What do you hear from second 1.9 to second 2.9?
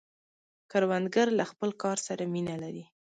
سره مینه لري